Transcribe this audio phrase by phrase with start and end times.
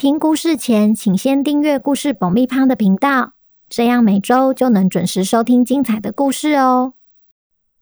[0.00, 3.34] 听故事前，请先订阅故事爆米花的频道，
[3.68, 6.94] 这样每周就能准时收听精彩的故事哦。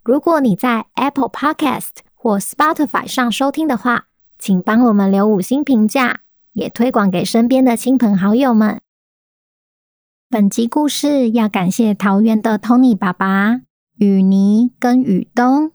[0.02, 6.23] 如果你在 Apple Podcast 或 Spotify 上收听的话，请帮我们留五星评价，
[6.54, 8.80] 也推广给身边的亲朋好友们。
[10.28, 13.60] 本集故事要感谢桃园的 Tony 爸爸、
[13.95, 15.70] 雨妮跟雨东，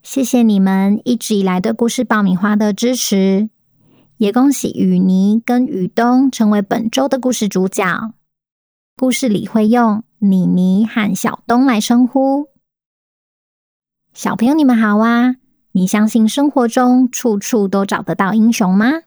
[0.00, 3.50] 谢谢你们一直以来对故事爆米花的支持。
[4.18, 8.14] 也恭喜雨妮跟雨东成为本周的故事主角。
[8.96, 12.48] 故事里会用妮妮和小东来称呼。
[14.14, 15.36] 小朋友，你们好啊！
[15.72, 19.02] 你相信生活中处处都找得到英雄吗？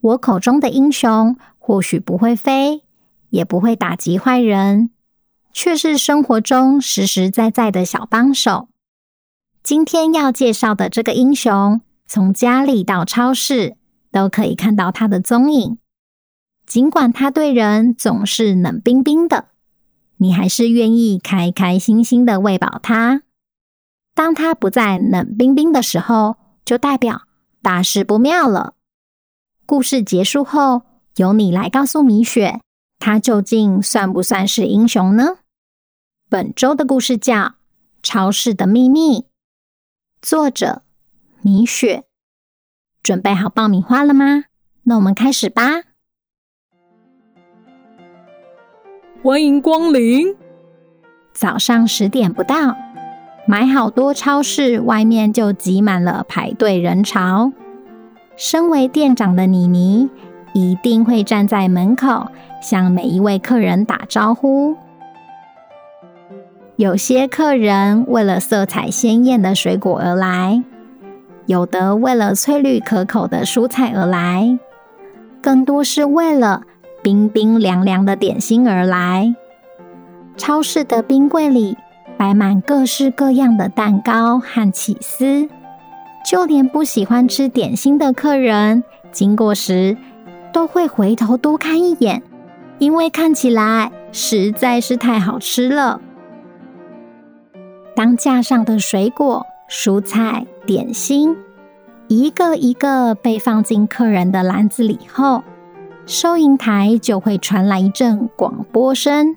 [0.00, 2.82] 我口中的英雄，或许不会飞，
[3.28, 4.88] 也不会打击坏人，
[5.52, 8.68] 却是生活中实实在在的小帮手。
[9.62, 13.76] 今天要介绍的这个英雄，从家里到超市，
[14.14, 15.76] 都可以看到他的踪影，
[16.64, 19.48] 尽管他对人总是冷冰冰的，
[20.18, 23.22] 你还是愿意开开心心的喂饱他。
[24.14, 27.22] 当他不再冷冰冰的时候，就代表
[27.60, 28.74] 大事不妙了。
[29.66, 30.82] 故事结束后，
[31.16, 32.60] 由你来告诉米雪，
[33.00, 35.38] 他究竟算不算是英雄呢？
[36.30, 37.34] 本周的故事叫
[38.00, 39.22] 《超市的秘密》，
[40.22, 40.82] 作者
[41.42, 42.04] 米雪。
[43.04, 44.44] 准备好爆米花了吗？
[44.84, 45.82] 那我们开始吧。
[49.22, 50.34] 欢迎光临。
[51.34, 52.74] 早上十点不到，
[53.46, 57.52] 买好多超市外面就挤满了排队人潮。
[58.38, 60.08] 身为店长的妮妮
[60.54, 62.28] 一定会站在门口，
[62.62, 64.74] 向每一位客人打招呼。
[66.76, 70.64] 有些客人为了色彩鲜艳的水果而来。
[71.46, 74.58] 有的为了翠绿可口的蔬菜而来，
[75.42, 76.62] 更多是为了
[77.02, 79.34] 冰冰凉凉的点心而来。
[80.36, 81.76] 超市的冰柜里
[82.16, 85.48] 摆满各式各样的蛋糕和起司，
[86.24, 89.96] 就连不喜欢吃点心的客人经过时
[90.52, 92.22] 都会回头多看一眼，
[92.78, 96.00] 因为看起来实在是太好吃了。
[97.94, 101.36] 当架上的水果、蔬菜、点心
[102.08, 105.42] 一个一个被放进客人的篮子里后，
[106.06, 109.36] 收银台就会传来一阵广播声：“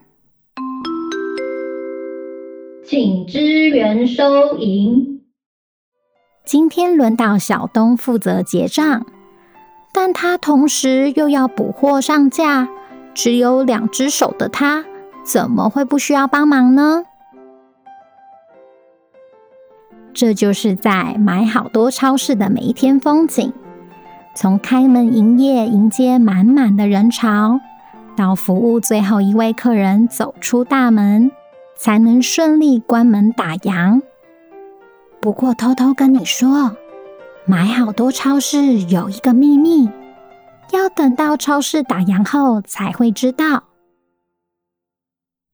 [2.85, 5.21] 请支援收银。”
[6.45, 9.05] 今天轮到小东负责结账，
[9.93, 12.69] 但他同时又要补货上架，
[13.13, 14.85] 只有两只手的他，
[15.25, 17.03] 怎么会不需要帮忙呢？
[20.17, 23.53] 这就是在买好多超市的每一天风景，
[24.35, 27.59] 从开门营业迎接满满的人潮，
[28.15, 31.31] 到服务最后一位客人走出大门，
[31.77, 34.01] 才能顺利关门打烊。
[35.21, 36.75] 不过偷偷跟你说，
[37.45, 39.87] 买好多超市有一个秘密，
[40.71, 43.65] 要等到超市打烊后才会知道。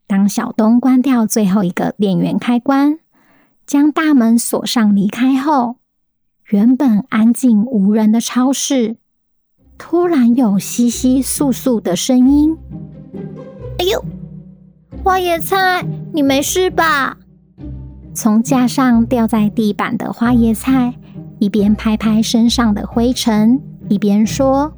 [0.08, 3.03] 当小东关掉最后一个电源开关。
[3.66, 5.78] 将大门锁上，离开后，
[6.50, 8.98] 原本安静无人的超市，
[9.78, 12.58] 突然有窸窸窣窣的声音。
[13.80, 14.04] 哎呦，
[15.04, 17.18] 花椰菜，你没事吧？
[18.14, 20.94] 从架上掉在地板的花椰菜，
[21.40, 23.60] 一边拍拍身上的灰尘，
[23.90, 24.74] 一边说：“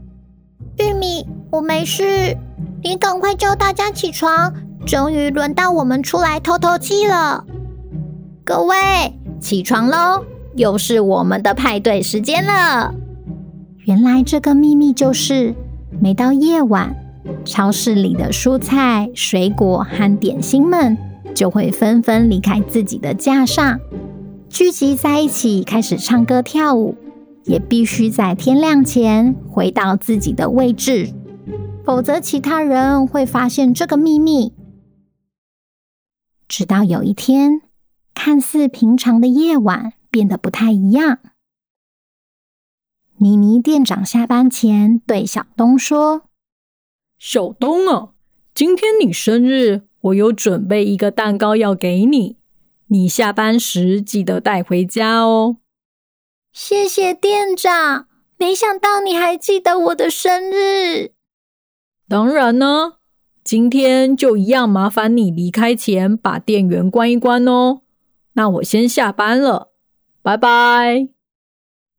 [0.79, 2.37] 玉米，我没事，
[2.83, 4.53] 你赶快叫大家起床，
[4.85, 7.43] 终于轮到我们出来透透气了。”
[8.45, 8.75] 各位
[9.39, 10.23] 起床喽！
[10.55, 12.93] 又是我们的派对时间了。
[13.85, 15.55] 原来这个秘密就是，
[15.99, 16.95] 每到夜晚，
[17.43, 20.95] 超市里的蔬菜、水果和点心们
[21.33, 23.79] 就会纷纷离开自己的架上，
[24.47, 26.95] 聚集在一起开始唱歌跳舞，
[27.45, 31.11] 也必须在天亮前回到自己的位置，
[31.83, 34.53] 否则其他人会发现这个秘密。
[36.47, 37.64] 直到有一天。
[38.15, 41.19] 看似平常的夜晚变得不太一样。
[43.17, 46.23] 妮妮店长下班前对小东说
[47.19, 48.13] ：“小东啊，
[48.53, 52.37] 今天你生日，我有准备一个蛋糕要给你，
[52.87, 55.57] 你下班时记得带回家哦。
[56.51, 58.07] 谢谢店长，
[58.37, 61.11] 没想到你还记得我的生日。
[62.07, 62.97] 当然呢，
[63.43, 67.81] 今天就一样，麻烦你离开前把电源关一关哦。
[68.35, 69.71] 那我先下班了，
[70.21, 71.07] 拜拜。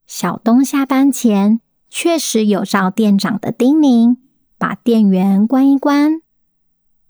[0.06, 4.18] 小东下班前确实有照店长的叮咛，
[4.58, 6.20] 把电源关一关。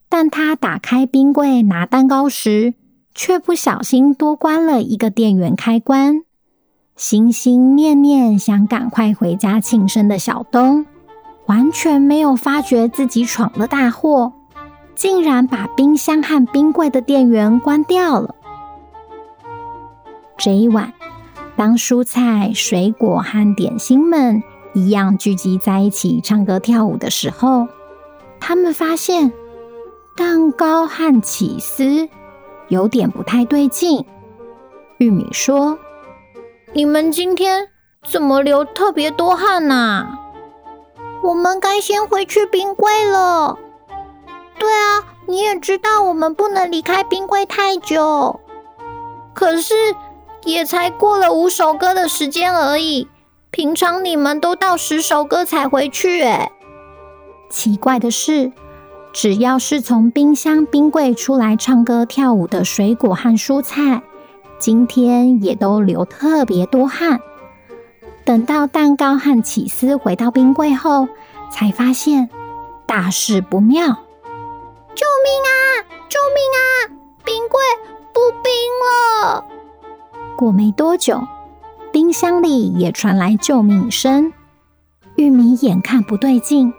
[0.09, 2.75] 但他打开冰柜拿蛋糕时，
[3.17, 6.23] 却不小心多关了一个电源开关。
[6.95, 10.87] 心心念念想赶快回家庆生的小东，
[11.47, 14.33] 完全没有发觉自己闯了大祸，
[14.95, 18.36] 竟然把冰箱和冰柜的电源关掉了。
[20.39, 20.93] 这一晚，
[21.57, 24.43] 当蔬菜、水果和点心们
[24.75, 27.67] 一样聚集在一起唱歌跳舞的时候，
[28.39, 29.33] 他们发现
[30.15, 32.09] 蛋糕和起司
[32.69, 34.05] 有点不太对劲。
[34.99, 35.79] 玉米说
[36.75, 37.69] ：“你们今天
[38.05, 40.19] 怎么流特别多汗呐？”
[41.25, 43.59] 我们该先回去冰柜了。
[44.59, 48.39] 对啊，你也知道我们不能离开冰柜太久。
[49.35, 49.75] 可是
[50.47, 53.09] 也才过了五首歌的时间而已，
[53.51, 56.53] 平常你们都到十首歌才回去诶。
[57.51, 58.53] 奇怪的是，
[59.13, 64.03] 只要是从冰箱、冰柜出来唱歌跳舞的水果和蔬菜，
[64.61, 67.21] 今天也都流特别多汗。
[68.25, 71.09] 等到蛋糕和起司回到冰柜后，
[71.51, 72.31] 才发现
[72.87, 73.87] 大事不妙！
[74.95, 75.51] 救命啊！
[76.09, 76.63] 救命啊！
[77.25, 77.61] 冰柜
[78.13, 78.53] 不冰
[79.25, 79.45] 了！
[80.37, 81.27] 过没多久，
[81.93, 84.33] 冰箱里也传来救命声。
[85.17, 86.73] 玉米眼看不对劲，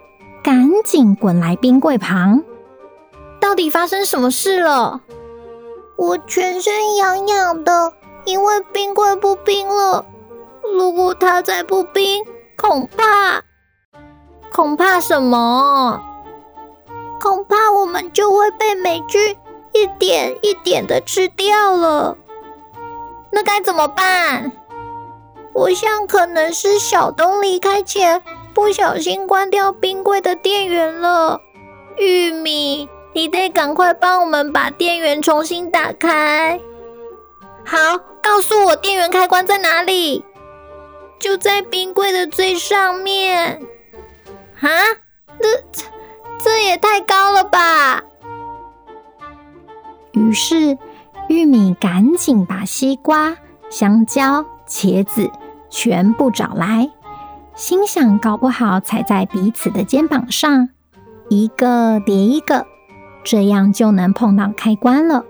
[0.44, 2.42] 赶紧滚来冰柜旁。
[3.40, 5.00] 到底发生什么事了？
[5.96, 7.92] 我全身痒痒的，
[8.24, 10.06] 因为冰柜不冰了。
[10.62, 12.24] 如果它再不冰，
[12.56, 13.42] 恐怕，
[14.52, 16.00] 恐怕什么？
[17.20, 19.36] 恐怕我们就会被霉菌
[19.72, 22.16] 一点一点的吃掉了。
[23.30, 24.52] 那该怎么办？
[25.52, 28.22] 我想可能是小东离开前
[28.54, 31.40] 不小心关掉冰柜的电源了。
[31.96, 36.60] 玉米，你得赶快帮我们把电源重新打开。
[37.64, 40.24] 好，告诉我电源开关在哪里？
[41.18, 43.60] 就在冰柜的最上面，
[44.60, 44.68] 啊？
[45.40, 45.64] 这
[46.42, 48.02] 这也太高了吧！
[50.12, 50.78] 于是
[51.28, 53.36] 玉米赶紧把西瓜、
[53.70, 55.30] 香蕉、茄子
[55.70, 56.90] 全部找来，
[57.54, 60.70] 心想：搞不好踩在彼此的肩膀上，
[61.28, 62.66] 一个叠一个，
[63.22, 65.24] 这样就能碰到开关了。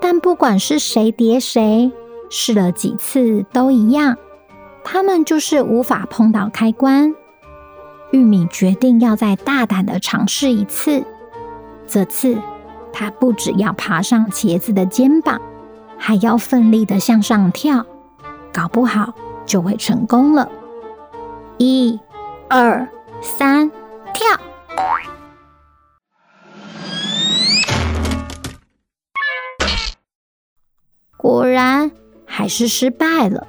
[0.00, 1.92] 但不管是谁叠谁，
[2.28, 4.16] 试了几次都一样。
[4.82, 7.14] 他们就是无法碰到开关。
[8.12, 11.04] 玉米决定要再大胆的尝试一次。
[11.86, 12.38] 这次，
[12.98, 15.38] 他不只要爬上茄子的肩膀，
[15.98, 17.84] 还要奋力的向上跳，
[18.50, 19.12] 搞不好
[19.44, 20.50] 就会成功了。
[21.58, 22.00] 一、
[22.48, 22.88] 二、
[23.20, 23.70] 三，
[24.14, 24.26] 跳！
[31.18, 31.90] 果然，
[32.24, 33.46] 还是失败了。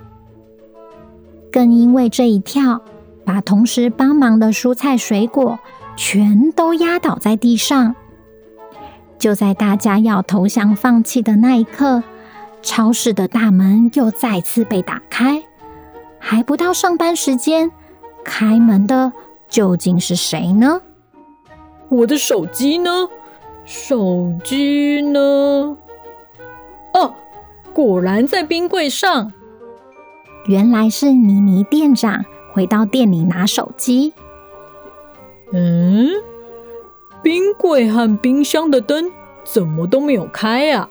[1.49, 2.81] 更因为这一跳，
[3.23, 5.57] 把同时帮忙的蔬菜水果
[5.95, 7.95] 全都压倒在地上。
[9.19, 12.03] 就在大家要投降放弃的那一刻，
[12.61, 15.43] 超市的大门又再次被打开。
[16.19, 17.71] 还不到上班时间，
[18.23, 19.11] 开门的
[19.49, 20.81] 究竟是谁呢？
[21.89, 23.07] 我的手机呢？
[23.65, 25.77] 手机呢？
[26.93, 27.13] 哦，
[27.73, 29.31] 果然在冰柜上。
[30.47, 34.13] 原来是妮妮店长回到店里拿手机。
[35.53, 36.09] 嗯，
[37.27, 39.11] 冰柜和冰箱的灯
[39.43, 40.89] 怎么都没有开啊？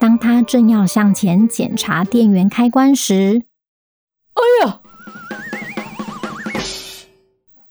[0.00, 3.42] 当他正要向前检查电源开关时，
[4.32, 4.80] 哎呀！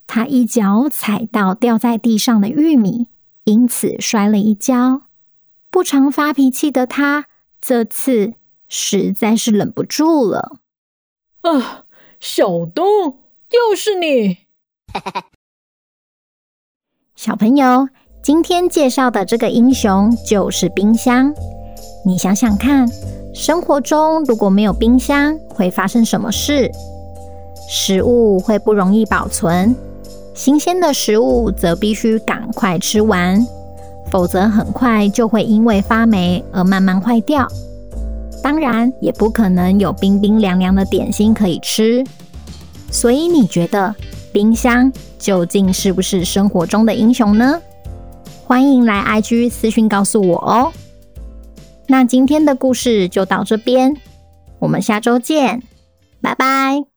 [0.06, 3.08] 他一脚踩到掉在地上的玉米，
[3.46, 5.08] 因此摔了一跤。
[5.72, 7.26] 不常发脾气的他，
[7.60, 8.36] 这次
[8.70, 10.60] 实在是忍不住了。
[11.42, 11.86] 啊，
[12.20, 14.38] 小东，又是你！
[17.16, 17.88] 小朋友，
[18.22, 21.34] 今天介绍的这个英雄就是冰箱。
[22.06, 22.86] 你想想看，
[23.34, 26.70] 生活中如果没有冰箱，会发生什么事？
[27.70, 29.74] 食物会不容易保存，
[30.34, 33.48] 新鲜的食物则必须赶快吃完，
[34.12, 37.48] 否则很快就会因为发霉而慢慢坏掉。
[38.44, 42.04] 当然，也不可能有冰冰凉凉的点心可以吃。
[42.92, 43.96] 所以，你觉得
[44.36, 47.62] 冰箱究竟是不是生活中的英雄呢？
[48.44, 50.74] 欢迎来 IG 私讯告诉我哦。
[51.88, 53.96] 那今天的故事就到这边，
[54.60, 55.64] 我们下周见，
[56.22, 56.95] 拜拜。